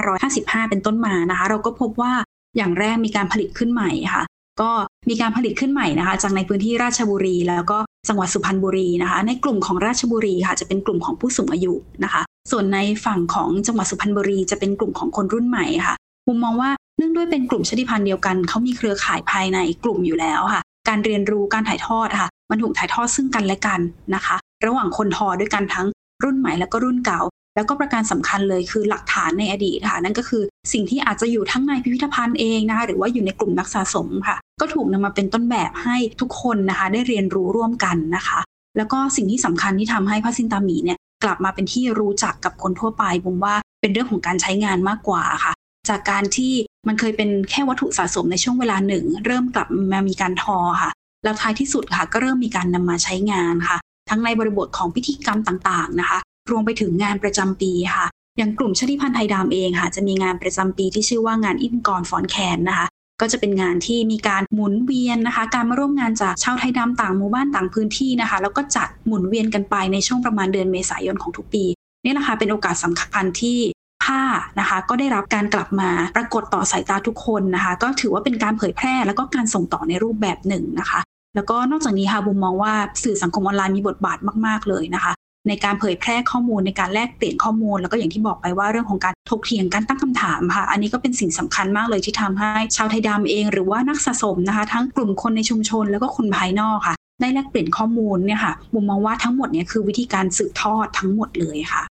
[0.08, 2.14] 2555 เป็นต้นมานะคะ เราก็พบว่า
[2.58, 4.24] อย่างแรกมีการผลิตขึ้นใหม่ค่ะ
[4.62, 4.72] ก็
[5.10, 7.78] มีการผลิตขึ้นใหม่นะคะ จากในพื้นที่ราชบุรี แล้วก็
[8.08, 15.96] จังหวัดสุพรรณบุรีนะคะ ในกลุ่มของราชบุรีค่ะ จะเป็นกลุ่มของผู้สูงอายุนะคะ ส่วนในฝั่งของจังหวัดสุพรรณบุรี จะเป็นกลุ่มของคนรุ่นใหม่ค่ะ
[16.28, 23.80] มุมมองว่าเนื่องด้วยเป็นกลุ่มชาติพันธุ์เดียวกันเขามีเครือข่ายภายในกลุ่มอยู่แล้วค่ะ การเรียนรู้การถ่ายทอดค่ะ มันถูกถ่ายทอดซึ่งกันและกัน
[24.16, 25.88] นะคะ ระหว่างคนทอด้วยกันทั้ง
[26.24, 27.22] รุ่นใหม่แล้วก็รุ่นเก่า
[27.56, 38.40] แล้วก็ประการสำคัญเลยคือหลักฐานในอดีตค่ะนั่นก็คือสิ่งที่อาจจะอยู่ทั้งในพิพิธภัณฑ์เองนะคะหรือว่าอยู่ในกลุ่มนักสะสมค่ะ ก็ถูกนำมาเป็นต้นแบบให้ทุกคนนะคะได้เรียนรู้ร่วมกันนะคะ
[38.78, 45.54] แล้วก็สิ่งที่สำคัญที่ทำให้ผ้าซินตามีเนี่ยกลับมาเป็นที่รู้จักกับคนทั่วไปผมว่าเป็นเรื่องของการใช้งานมากกว่าค่ะ
[45.90, 46.54] จากการที่
[46.88, 50.92] มันเคยเป็นแค่วัตถุสะสมในช่วงเวลาหนึ่ง เริ่มกลับมามีการทอค่ะ
[51.24, 53.78] แล้วท้ายที่สุดค่ะก็เริ่มมีการนำมาใช้งานค่ะ
[54.10, 58.06] ทั้งในบริบทของพิธีกรรมต่างๆนะคะ รวมไปถึงงานประจำปีค่ะ
[58.38, 62.88] อย่างกลุ่มชาติพันธุ์ไทยดำเองค่ะ จะมีงานประจำปีที่ชื่อว่างานอินกรฟอนแคนนะคะ
[63.22, 71.64] ก็จะเป็นงานที่มีการหมุนเวียนนะคะ การมาร่วมงานจากชาวไทยดำต่างหมู่บ้านต่างพื้นที่นะคะ แล้วก็จัดหมุนเวียนกันไปในช่วงประมาณเดือนเมษายนของทุกปี
[72.04, 73.58] นี่แหละค่ะเป็นโอกาสสำคัญที่
[74.04, 74.22] ผ้า
[74.60, 81.00] นะคะ ก็ได้รับการกลับมาปรากฏต่อสายตาทุกคนนะคะ ก็ถือว่าเป็นการเผยแพร่ แล้วก็การส่งต่อในรูปแบบหนึ่งนะคะ
[81.36, 82.74] แล้วก็นอกจากนี้ค่ะบุมมองว่า
[83.04, 85.12] สื่อสังคมออนไลน์มีบทบาทมาก ๆเลยนะคะ
[85.48, 101.84] ในการเผยแพร่ข้อมูลในการแลกเปลี่ยนข้อมูล แล้วก็อย่างที่บอกไปว่าเรื่องของการถกเถียงการตั้งคำถามค่ะ อันนี้ก็เป็นสิ่งสำคัญมากเลยที่ทำให้ชาวไทยดำเอง หรือว่านักสะสมนะคะ ทั้งกลุ่มคนในชุมชน แล้วก็คนภายนอกค่ะ ได้แลกเปลี่ยนข้อมูลเนี่ยค่ะบุมมองว่าทั้งหมดเนี่ยคือวิธีการสืบทอดทั้งหมดเลยค่ะ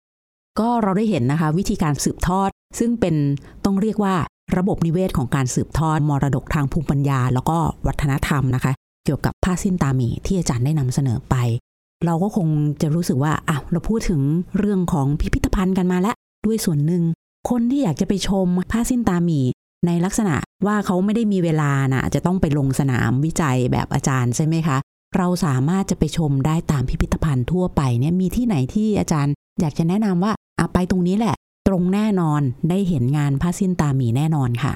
[0.59, 3.15] ก็เราได้เห็นนะคะ วิธีการสืบทอด ซึ่งเป็น
[3.65, 4.15] ต้องเรียกว่า
[4.59, 8.73] ระบบนิเวศของการสืบทอดมรดกทางภูมิปัญญา แล้วก็วัฒนธรรมนะคะ
[9.05, 11.35] เกี่ยวกับผ้าสิ้นตาหมีที่อาจารย์ได้นำเสนอไป
[12.07, 12.49] เราก็คง
[12.83, 14.21] จะรู้สึกว่าอะเราพูดถึง
[14.59, 17.03] เรื่องของพิพิธภัณฑ์กันมาแล้วด้วยส่วนหนึ่ง
[17.51, 19.41] คนที่อยากจะไปชมผ้าสิ้นตาหมี
[19.87, 24.79] ในลักษณะว่าเขาไม่ได้มีเวลานะจะต้องไปลงสนามวิจัยแบบอาจารย์ใช่ไหมคะ
[25.17, 31.35] เราสามารถจะไปชมได้ตามพิพิธภัณฑ์ทั่วไปเนี่ยมีที่ไหนที่อาจารย์ อยากจะแนะนำว่าอะไปตรงนี้แหละ
[31.69, 34.73] ตรงแน่นอนได้เห็นงานผ้าสิ้นตาหมีแน่นอนค่ะ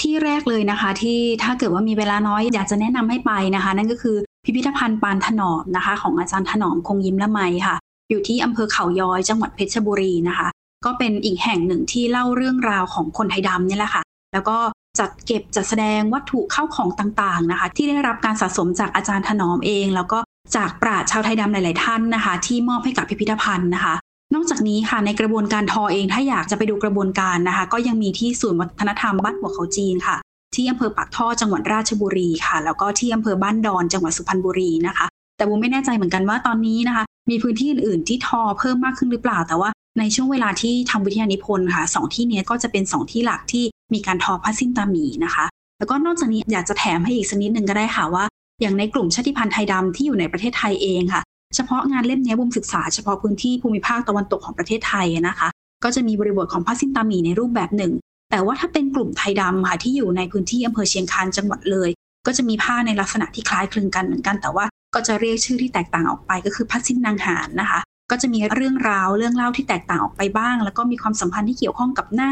[0.00, 7.76] ที่แรกเลยนะคะที่ถ้าเกิดว่ามีเวลาน้อยอยากจะแนะนำให้ไปนะคะ นั่นก็คือพิพิธภัณฑ์ปานถนอมนะคะ ของอาจารย์ถนอมคงยิ้มละไมค่ะ
[8.10, 10.48] อยู่ที่อำเภอเขาย้อยจังหวัดเพชรบุรีนะคะ
[10.84, 14.02] ก็เป็นอีกแห่งหนึ่งที่เล่าเรื่องราวของคนไทยดำนี่แหละค่ะ
[14.32, 14.56] แล้วก็
[14.98, 20.18] จัดเก็บจัดแสดงวัตถุเข้าของต่างๆนะคะ ที่ได้รับการสะสมจากอาจารย์ถนอมเอง แล้วก็
[20.56, 23.94] จากปราชญ์ชาวไทยดำหลาย ๆ ท่านนะคะ ที่มอบให้กับพิพิธภัณฑ์นะคะ
[24.34, 30.16] นอกจากนี้ค่ะในกระบวนการทอเองถ้าอยากจะไปดูกระบวนการนะคะ ก็ยังมีที่ศูนย์วัฒนธรรมบ้านหัวเขาจีนค่ะ
[30.54, 35.06] ที่อำเภอปากท่อจังหวัดราชบุรีค่ะ แล้วก็ที่อำเภอบ้านดอนจังหวัดสุพรรณบุรีนะคะ
[35.36, 45.44] แต่บูมไม่แน่ใจเหมือนกันว่าตอนนี้นะคะ มีพื้นที่อื่นๆที่ทอเพิ่มมากขึ้นหรือเปล่า แต่ว่าในช่วงเวลาที่ทำวิทยานิพนธ์ค่ะสองที่นี้ก็จะเป็นสองที่หลักที่มีการทอผ้าสิ้นตาหมีนะคะ
[45.78, 48.24] แล้วก็นอกจากนี้อยากจะแถมให้อีกสักนิดหนึ่งก็ได้ค่ะว่า
[48.60, 51.22] อย่างในกลุ่มชาติพันธุ์ไทยดำที่อยู่ในประเทศไทยเองค่ะ
[51.56, 55.48] เฉพาะงานเล่มนี้บุมศึกษาเฉพาะพื้นที่ภูมิภาคตะวันตกของประเทศไทยนะคะ
[55.84, 57.92] ก็จะมีบริบทของผ้าสิ้นตาหมีในรูปแบบหนึ่ง
[58.30, 61.90] แต่ว่าถ้าเป็นกลุ่มไทยดำค่ะที่อยู่ในพื้นที่อำเภอเชียงคานจังหวัดเลย
[62.26, 67.80] ก็จะมีผ้าในลักษณะที่คล้ายคลึงกันเหมือนกัน แต่ว่าก็จะเรียกชื่อที่แตกต่างออกไป ก็คือผ้าสิ้นนางหารนะคะ
[68.10, 72.30] ก็ก็จะมีเรื่องราวเรื่องเล่าที่แตกต่างออกไปบ้าง แล้วก็มีความสัมพันธ์ที่เกี่ยวข้องกับหน้า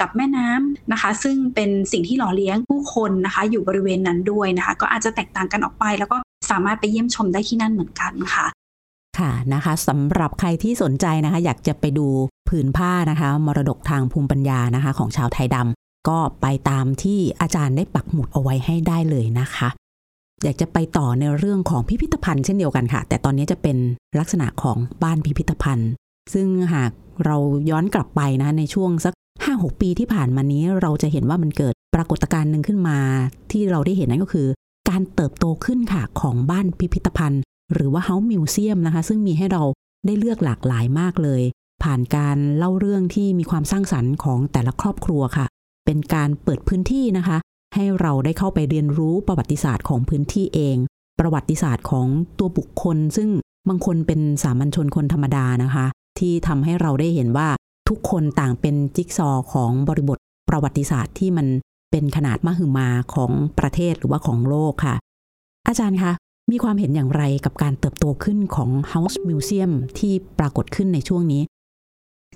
[0.00, 6.16] กับแม่น้ำนะคะ ซึ่งเป็นสิ่งที่หล่อเลี้ยงผู้คนนะคะ อยู่บริเวณนั้นด้วยนะคะ ก็อาจจะแตกต่างกันออกไป แล้วก็
[6.50, 8.46] สามารถไปเยี่ยมชมได้ที่นั่นเหมือนกันค่ะ
[9.18, 12.06] ค่ะนะคะสำหรับใครที่สนใจนะคะ อยากจะไปดู
[12.48, 19.68] ผืนผ้านะคะ มรดกทางภูมิปัญญานะคะ ของชาวไทยดำก็ไปตามที่อาจารย์ได้ปักหมุดเอาไว้ให้ได้เลยนะคะ
[20.42, 23.76] อยากจะไปต่อในเรื่องของพิพิธภัณฑ์เช่นเดียวกันค่ะ แต่ตอนนี้จะเป็น
[24.18, 25.90] ลักษณะของบ้านพิพิธภัณฑ์
[26.34, 26.90] ซึ่งหาก
[27.24, 27.36] เรา
[27.70, 29.14] ย้อนกลับไปนะในช่วงสัก
[29.46, 32.98] 5-6 ปีที่ผ่านมานี้เราจะเห็นว่ามันเกิดปรากฏการณ์หนึ่งขึ้นมา
[33.50, 34.46] ที่เราได้เห็นนั่นก็คือ
[34.94, 39.62] การเติบโตขึ้นค่ะของบ้านพิพิธภัณฑ์ หรือว่าเฮาส์มิวเซียมนะคะ ซึ่งมีให้เรา
[40.06, 41.42] ได้เลือกหลากหลายมากเลย
[41.82, 45.46] ผ่านการเล่าเรื่องที่มีความสร้างสรรค์ของแต่ละครอบครัวค่ะ
[45.84, 47.36] เป็นการเปิดพื้นที่นะคะ
[47.74, 50.76] ให้เราได้เข้าไปเรียนรู้ประวัติศาสตร์ของพื้นที่เอง
[51.20, 52.06] ประวัติศาสตร์ของ
[52.38, 53.28] ตัวบุคคล ซึ่ง
[53.68, 55.86] บางคนเป็นสามัญชนคนธรรมดานะคะ
[56.18, 57.48] ที่ทำให้เราได้เห็นว่า
[57.88, 61.46] ทุกคนต่างเป็นจิ๊กซอของบริบทประวัติศาสตร์ที่มัน
[61.94, 64.96] เป็นขนาดมหึมาของประเทศหรือว่าของโลกค่ะ
[65.68, 66.12] อาจารย์คะ
[66.50, 71.42] มีความเห็นอย่างไรกับการเติบโตขึ้นของ House Museum ที่ปรากฏขึ้นในช่วงนี้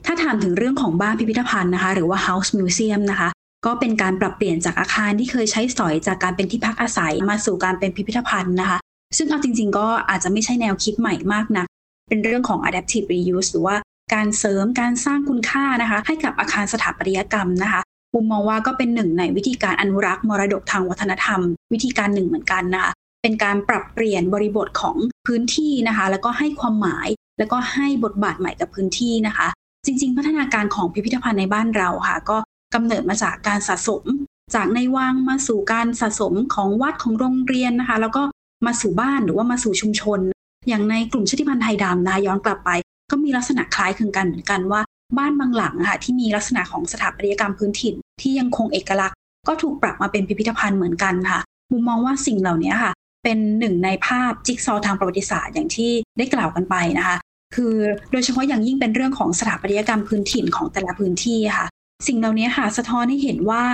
[0.07, 3.29] ถ้าถามถึงเรื่องของบ้านพิพิธภัณฑ์นะคะ หรือว่า House Museum นะคะ
[3.66, 8.79] ก็เป็นการปรับเปลี่ยนจากอาคารที่เคยใช้สอยจากการเป็นที่พักอาศัยมาสู่การเป็นพิพิธภัณฑ์นะคะ
[9.16, 11.66] ซึ่งเอาจริง ๆ ก็อาจจะไม่ใช่แนวคิดใหม่มากนะัก
[12.09, 13.77] เป็นเรื่องของ adaptive reuse หรือว่า
[14.14, 17.83] การเสริมการสร้างคุณค่านะคะ ให้กับอาคารสถาปัตยกรรมนะคะ
[18.14, 21.40] มุมมองว่าก็เป็นหนึ่งในวิธีการอนุรักษ์มรดกทางวัฒนธรรม
[21.73, 22.92] วิธีการหนึ่งเหมือนกันนะคะ
[23.23, 29.49] เป็นการปรับเปลี่ยนบริบทของพื้นที่นะคะ แล้วก็ให้ความหมายแล้วก็ให้บทบาทใหม่กับพื้นที่นะคะ
[29.85, 32.37] จริง ๆ พัฒนาการของพิพิธภัณฑ์ในบ้านเราค่ะ ก็
[32.75, 34.05] กำเนิดมาจากการสะสม
[34.55, 38.23] จากในวังมาสู่การสะสมของวัดของโรงเรียนนะคะ แล้วก็
[38.66, 40.21] มาสู่บ้านหรือว่ามาสู่ชุมชน
[40.68, 42.71] อย่างในกลุ่มชาติพันธุ์ไทยดำนะย้อนกลับไป
[43.11, 44.81] ก็มีลักษณะคล้ายคลึงกันเหมือนกันว่า
[45.16, 49.18] บ้านบางหลังค่ะที่มีลักษณะของสถาปัตยกรรมพื้นถิ่น ที่ยังคงเอกลักษณ์
[49.49, 51.40] ก็ถูกปรับมาเป็นพิพิธภัณฑ์เหมือนกันค่ะ
[51.73, 52.92] มุมมองว่าสิ่งเหล่านี้ค่ะ
[53.25, 57.16] เป็นหนึ่งในภาพจิ๊กซอทางประวัติศาสตร์อย่างที่ได้กล่าวกันไปนะคะ
[57.55, 57.75] คือ
[58.12, 61.66] โดยเฉพาะอย่างยิ่งเป็นเรื่องของสถาปัตยกรรมพื้นถิ่นของแต่ละพื้นที่ค่ะ
[62.07, 63.64] สิ่งเหล่านี้ค่ะ สะท้อนให้เห็นว่า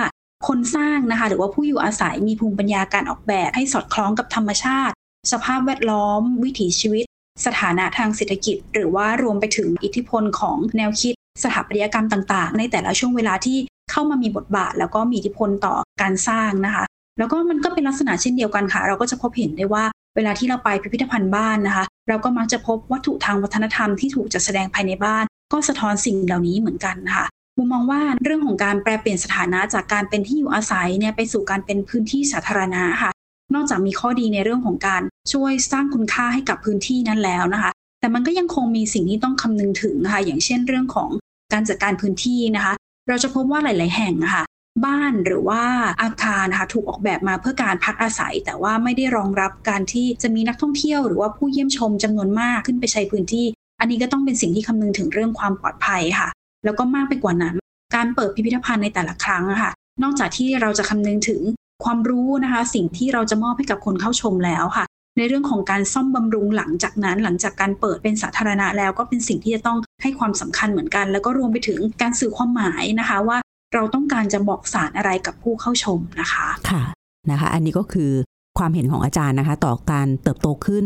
[0.47, 4.93] คนสร้างนะคะหรือว่าผู้อยู่อาศัยมีภูมิปัญญาการออกแบบให้สอดคล้องกับธรรมชาติ
[5.31, 7.05] สภาพแวดล้อม วิถีชีวิต
[7.45, 13.57] สถานะทางเศรษฐกิจ หรือว่ารวมไปถึงอิทธิพลของแนวคิด สถาปัตยกรรมต่าง ๆ ในแต่ละช่วงเวลาที่
[13.91, 16.85] เข้ามามีบทบาท แล้วก็มีอิทธิพลต่อการสร้างนะคะ
[17.17, 19.83] แล้วก็มันก็เป็นลักษณะเช่นเดียวกันค่ะ เราก็จะพบเห็นได้ว่า
[20.15, 27.25] เวลาที่เราไปพิพิธภัณฑ์บ้านนะคะ เราก็มักจะพบวัตถุทางวัฒนธรรมที่ถูกจัดแสดงภายในบ้าน ก็สะท้อนสิ่งเหล่านี้เหมือนกันค่ะ
[27.57, 33.11] มุมมองว่าเรื่องของการแปลเปลี่ยนสถานะจากการเป็นที่อยู่อาศัยเนี่ยไปสู่การเป็นพื้นที่สาธารณะค่ะ
[33.53, 35.01] นอกจากมีข้อดีในเรื่องของการ
[35.33, 37.71] ช่วยสร้างคุณค่าให้กับพื้นที่นั้นแล้วนะคะ
[38.05, 41.09] แต่มันก็ยังคงมีสิ่งที่ต้องคำนึงถึงนะคะอย่างเช่นเรื่องของ
[41.53, 42.73] การจัดการพื้นที่นะคะ
[43.07, 44.43] เราจะพบว่าหลาย ๆ แห่งค่ะ
[44.85, 45.63] บ้านหรือว่า
[46.01, 53.45] อาคารนะคะถูกออกแบบมาเพื่อการพักอาศัย แต่ว่าไม่ได้รองรับการที่จะมีนักท่องเที่ยว หรือว่าผู้เยี่ยมชมจำนวนมากขึ้นไปใช้พื้นที่
[53.79, 56.29] อันนี้ก็ต้องเป็นสิ่งที่คำนึงถึงเรื่องความปลอดภัยค่ะ
[56.65, 57.55] แล้วก็มากไปกว่านั้น
[57.95, 59.71] การเปิดพิพิธภัณฑ์ในแต่ละครั้งค่ะ
[60.03, 61.41] นอกจากที่เราจะคำนึงถึง
[61.83, 64.85] ความรู้นะคะ สิ่งที่เราจะมอบให้กับคนเข้าชมแล้วค่ะ
[65.17, 73.37] ในเรื่องของการซ่อมบำรุงหลังจากนั้น หลังจากการเปิดเป็นสาธารณะแล้วก็เป็นสิ่งที่จะต้องให้ความสำคัญเหมือนกัน แล้วก็รวมไปถึงการสื่อความหมายนะคะว่า
[73.73, 76.83] เราต้องการจะบอกสารอะไรกับผู้เข้าชมนะคะค่ะ
[77.31, 78.11] นะคะ อันนี้ก็คือ
[78.57, 80.85] ความเห็นของอาจารย์นะคะ ต่อการเติบโตขึ้น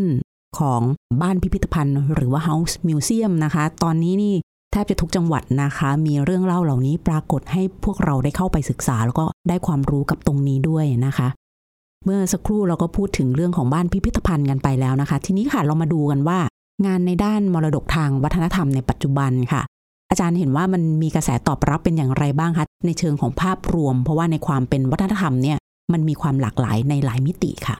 [0.59, 0.81] ของ
[1.21, 4.35] บ้านพิพิธภัณฑ์ หรือว่า House Museum นะคะ ตอนนี้นี่
[4.71, 11.27] แทบจะทุกจังหวัดนะคะ มีเรื่องเล่าเหล่านี้ปรากฏให้พวกเราได้เข้าไปศึกษา แล้วก็ได้ความรู้กับตรงนี้ด้วยนะคะ
[12.05, 16.39] เมื่อสักครู่เราก็พูดถึงเรื่องของบ้านพิพิธภัณฑ์กันไปแล้วนะคะ ทีนี้ค่ะเรามาดูกันว่า
[16.85, 19.61] งานในด้านมรดกทางวัฒนธรรมในปัจจุบันค่ะ
[20.09, 25.57] อาจารย์เห็นว่ามันมีกระแสตอบรับเป็นอย่างไรบ้างคะในเชิงของภาพรวม เพราะว่าในความเป็นวัฒนธรรมเนี่ย
[25.93, 27.75] มันมีความหลากหลายในหลายมิติค่ะ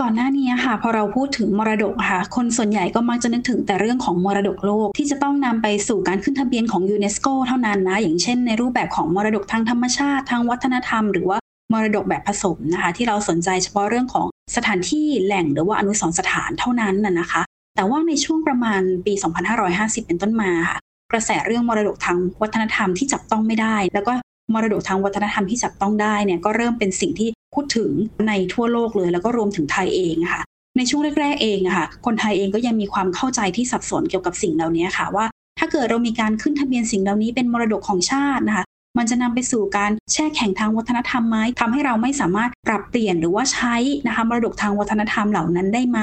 [0.00, 11.38] ก่อนหน้านี้ค่ะพอเราพูดถึงมรดกค่ะ คนส่วนใหญ่ก็มักจะนึกถึงแต่เรื่องของมรดกโลกที่จะต้องนำไปสู่การขึ้นทะเบียนของยูเนสโกเท่านั้นนะ อย่างเช่นในรูปแบบของมรดกทางธรรมชาติทางวัฒนธรรม หรือว่า
[11.72, 17.42] มรดกแบบผสมนะคะ ที่เราสนใจเฉพาะเรื่องของสถานที่แหล่งหรือว่าอนุสรณ์สถานเท่านั้นน่ะนะคะ
[17.76, 19.12] แต่ว่าในช่วงประมาณปี
[19.60, 20.78] 2550 เป็นต้นมาค่ะ
[21.12, 24.12] กระแสเรื่องมรดกทางวัฒนธรรมที่จับต้องไม่ได้ แล้วก็
[24.54, 27.90] มรดกทางวัฒนธรรมที่จับต้องได้เนี่ยก็เริ่มเป็นสิ่งที่พูดถึง
[28.28, 30.42] ในทั่วโลกเลย แล้วก็รวมถึงไทยเองค่ะ
[30.76, 35.26] ในช่วงแรกๆเองค่ะ คนไทยเองก็ยังมีความเข้าใจที่สับสนเกี่ยวกับสิ่งเหล่านี้ค่ะว่า
[35.58, 38.64] ถ้าเกิดเรามีการขึ้นทะเบียนสิ่งเหล่านี้เป็นมรดกของชาตินะคะ
[38.98, 43.76] มันจะนำไปสู่การแช่แข็งทางวัฒนธรรมไหมทำให้เราไม่สามารถปรับเปลี่ยนหรือว่าใช้
[44.06, 45.98] นะคะมรดกทางวัฒนธรรมเหล่านั้นได้ไหม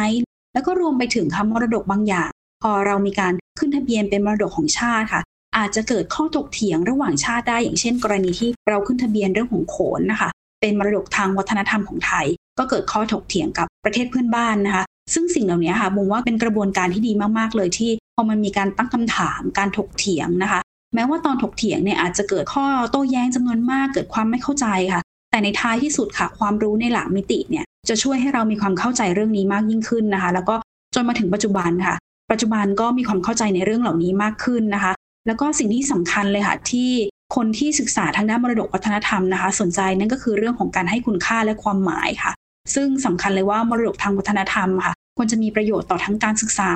[0.54, 2.30] แล้วก็รวมไปถึงคำมรดกบางอย่าง
[2.63, 5.21] พอเรามีการขึ้นทะเบียนเป็นมรดกของชาติค่ะ
[5.58, 10.30] อาจจะเกิดข้อถกเถียงระหว่างชาติได้ อย่างเช่น กรณีที่เราขึ้นทะเบียนเรื่องของโขนนะคะ
[10.62, 12.25] เป็นมรดกทางวัฒนธรรมของไทย
[12.60, 20.60] ก็เกิดข้อถกเถียงกับประเทศเพื่อนบ้านนะคะ ซึ่งสิ่งเหล่านี้ค่ะบุมว่าเป็นกระบวนการที่ดีมากๆเลยที่พอมันมีการตั้งคำถามการถกเถียงนะคะ
[20.95, 25.01] แม้ว่าตอนถกเถียงเนี่ยอาจจะเกิดข้อโต้แย้งจำนวนมากเกิดความไม่เข้าใจค่ะ
[25.32, 30.56] แต่ในท้ายที่สุดค่ะ ความรู้ในหลักมิติเนี่ยจะช่วยให้เรามีความเข้าใจเรื่องนี้มากยิ่งขึ้นนะคะ แล้วก็
[30.95, 31.95] จนมาถึงปัจจุบันค่ะ
[32.32, 34.91] ปัจจุบันก็มีความเข้าใจในเรื่องเหล่านี้มากขึ้นนะคะ
[35.27, 36.89] แล้วก็สิ่งที่สำคัญเลยค่ะที่
[37.36, 42.32] คนที่ศึกษาทางด้านมรดกวัฒนธรรมนะคะ สนใจนั่นก็คือเรื่องของการให้คุณค่าและความหมายค่ะ
[42.75, 46.71] ซึ่งสำคัญเลยว่ามรดกทางวัฒนธรรมค่ะควรจะมีประโยชน์ต่อทั้งการศึกษา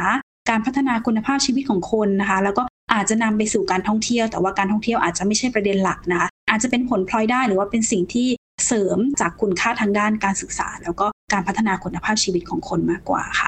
[0.50, 8.28] การพัฒนาคุณภาพชีวิตของคนนะคะ แล้วก็อาจจะนำไปสู่การท่องเที่ยว แต่ว่าการท่องเที่ยวอาจจะไม่ใช่ประเด็นหลักนะคะ อาจจะเป็นผลพลอยได้หรือว่าเป็นสิ่งที่
[8.66, 13.48] เสริมจากคุณค่าทางด้านการศึกษา แล้วก็การพัฒนาคุณภาพชีวิตของคนมากกว่าค่ะ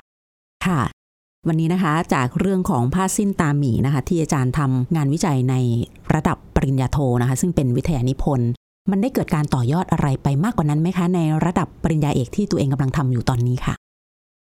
[0.65, 0.81] ค่ะ
[1.47, 5.55] วันนี้นะคะจากเรื่องของผ้าสิ้นตาหมีนะคะ ที่อาจารย์ทำงานวิจัยใน
[6.13, 8.49] ระดับปริญญาโทนะคะ ซึ่งเป็นวิทยานิพนธ์
[8.91, 13.73] มันได้เกิดการต่อยอดอะไรไปมากกว่านั้นไหมคะ ในระดับปริญญาเอกที่ตัวเองกำลังทำอยู่ตอนนี้ค่ะ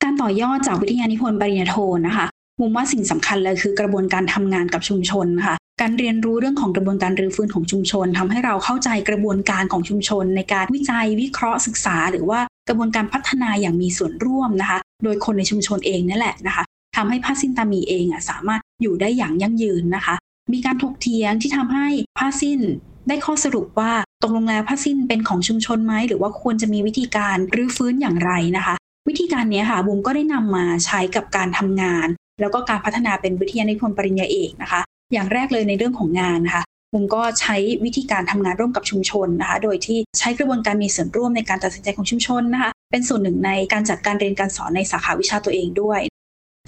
[0.03, 1.75] การต่อยอดจากวิทยานิพนธ์ปริญญาโท
[2.07, 2.25] นะคะ
[2.59, 16.63] มุมว่าสิ่งสำคัญเลยคือกระบวนการทำงานกับชุมชนค่ะการเรียนรู้เรื่องของกระบวนการรื้อฟื้นของชุมชนทำให้เราเข้าใจกระบวนการของชุมชน ในการวิจัยวิเคราะห์ศึกษา หรือว่ากระบวนการพัฒนาอย่างมีส่วนร่วมนะคะ โดยคนในชุมชนเองนี่แหละนะคะ
[16.95, 20.15] ทำให้ผ้าสิ้นตามีเองอะสามารถอยู่ได้อย่างยั่งยืนนะคะ
[20.53, 22.59] มีการถกเถียงที่ทำให้ผ้าสิ้น
[23.07, 23.91] ได้ข้อสรุปว่า
[24.23, 28.75] ตกลงแล้วผ้าสิ้นเป็นของชุมชนไหมหรือว่าควรจะมีวิธีการรื้อฟื้นอย่างไรนะคะ
[29.07, 32.07] วิธีการนี้ค่ะบุมก็ได้นำมาใช้กับการทำงาน
[32.41, 34.81] แล้วก็การพัฒนาเป็นวิทยานิพนธ์ปริญญาเอกนะคะ
[35.13, 45.99] อย่างแรกเลยในเรื่องของงานนะคะบุมก็ใช้วิธีการทำงานร่วมกับชุมชนนะคะ โดยที่ใช้กระบวนการมีส่วนร่วมในการตัดสินใจของชุมชนนะคะ เป็นส่วนหนึ่งในการจัดการเรียนการสอนในสาขาวิชาตัวเองด้วย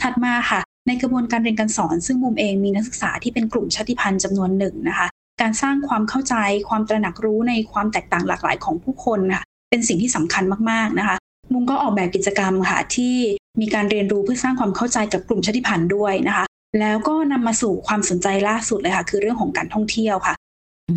[0.01, 5.07] ถัดมาค่ะ ในกระบวนการเรียนการสอน ซึ่งบุมเองมีนักศึกษาที่เป็นกลุ่มชาติพันธุ์จำนวนหนึ่งนะคะ
[5.41, 6.35] การสร้างความเข้าใจ
[6.69, 11.17] ความตระหนักรู้ในความแตกต่างหลากหลายของผู้คนนะคะเป็นสิ่งที่สำคัญมากๆนะคะ
[11.53, 13.15] มุมก็ออกแบบกิจกรรมค่ะ ที่
[13.61, 16.45] มีการเรียนรู้เพื่อสร้างความเข้าใจกับกลุ่มชาติพันธุ์ด้วยนะคะ
[16.79, 20.35] แล้วก็นำมาสู่ความสนใจล่าสุดเลยค่ะ คือเรื่องของการท่องเที่ยวค่ะ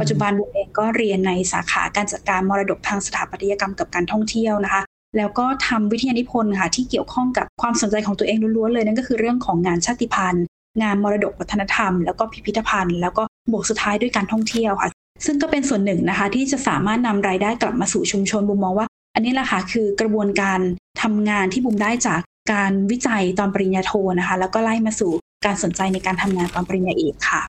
[0.01, 4.83] ปัจจุบันบุมเองก็เรียนในสาขาการจัดการมรดกทางสถาปัตยกรรมกับการท่องเที่ยวนะคะ
[5.17, 10.45] แล้วก็ทำวิทยานิพนธ์ค่ะ ที่เกี่ยวข้องกับความสนใจของตัวเองล้วนๆเลยนั่นก็คือเรื่องของงานชาติพันธุ์
[10.83, 14.91] งานมรดกวัฒนธรรม แล้วก็พิพิธภัณฑ์ แล้วก็บวกสุดท้ายด้วยการท่องเที่ยวค่ะ
[15.27, 20.61] ซึ่งก็เป็นส่วนหนึ่งนะคะที่จะสามารถนำรายได้กลับมาสู่ชุมชนบุมมองว่า อันนี้แหละค่ะคือกระบวนการ
[21.03, 22.21] ทำงานที่บุมได้จาก
[22.53, 25.13] การวิจัยตอนปริญญาโทนะคะ แล้วก็ไล่มาสู่
[25.45, 27.43] การสนใจในการทำงานตอนปริญญาเอกค่ะ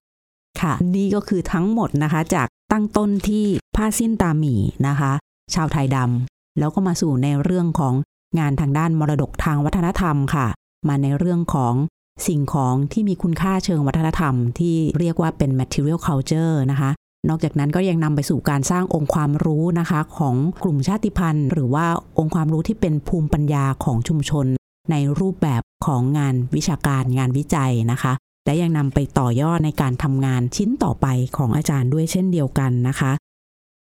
[0.62, 4.56] ค่ะ นี่ก็คือทั้งหมดนะคะ จากตั้งต้นที่ผ้าสิ้นตาหมี
[4.88, 5.12] นะคะ
[5.54, 7.94] ชาวไทยดำแล้วก็มาสู่ในเรื่องของ
[8.40, 10.48] งานทางด้านมรดกทางวัฒนธรรมค่ะ
[10.88, 11.74] มาในเรื่องของ
[12.28, 16.90] สิ่งของที่มีคุณค่าเชิงวัฒนธรรม ที่เรียกว่าเป็น material culture นะคะ
[17.30, 21.86] นอกจากนั้นก็ยังนำไปสู่การสร้างองค์ความรู้นะคะของกลุ่มชาติพันธุ์ หรือว่า
[22.20, 24.46] องค์ความรู้ที่เป็นภูมิปัญญาของชุมชน
[24.92, 28.14] ในรูปแบบของงานวิชาการงานวิจัยนะคะ
[28.46, 31.08] และยังนำไปต่อยอดในการทำงานชิ้นต่อไป
[31.38, 33.12] ของอาจารย์ด้วยเช่นเดียวกันนะคะ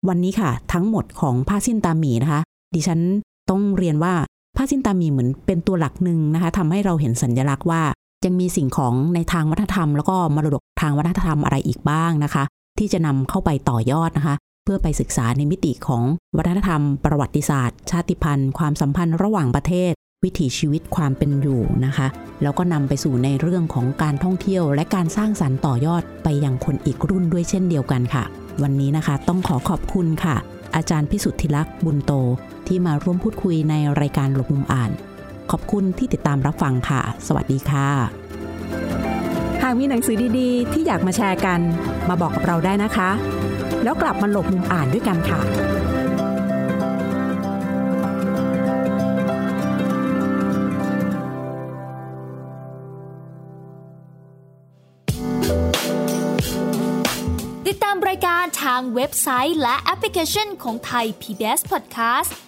[0.09, 2.41] วันนี้ค่ะ ทั้งหมดของผ้าสิ้นตาหมีนะคะ
[2.75, 3.01] ดิฉัน
[3.51, 4.15] ต้องเรียนว่า
[4.57, 7.83] ผ้าสิ้นตาหมีเหมือนเป็นตัวหลักหนึ่งนะคะทำให้เราเห็นสัญญลักษณ์ว่า
[8.25, 12.45] ยังมีสิ่งของในทางวัฒนธรรม แล้วก็มรดกทางวัฒนธรรมอะไรอีกบ้างนะคะ
[12.79, 16.05] ที่จะนำเข้าไปต่อยอดนะคะ เพื่อไปศึกษาในมิติของ
[16.37, 19.93] วัฒนธรรม ประวัติศาสตร์ ชาติพันธุ์ ความสัมพันธ์ระหว่างประเทศ
[20.25, 22.07] วิถีชีวิตความเป็นอยู่นะคะ
[22.43, 28.25] แล้วก็นำไปสู่ในเรื่องของการท่องเที่ยว และการสร้างสรรค์ต่อยอดไปยังคนอีกรุ่นด้วยเช่นเดียวกันค่ะ
[28.63, 30.37] วันนี้นะคะต้องขอขอบคุณค่ะ
[30.77, 32.13] อาจารย์พิสุทธิลักษณ์บุญโต
[32.67, 34.91] ที่มาร่วมพูดคุยในรายการหลบมุมอ่าน
[35.51, 38.18] ขอบคุณที่ติดตามรับฟังค่ะ สวัสดีค่ะ
[39.63, 41.61] หากมีหนังสือดีๆ ที่อยากมาแชร์กัน
[42.09, 43.11] มาบอกกับเราได้นะคะ
[43.85, 45.41] แล้วกลับมาหลบมุมอ่านด้วยกันค่ะ
[57.67, 62.48] ติดตามรายการทางเว็บไซต์และแอปพลิเคชันของไทย PBS Podcast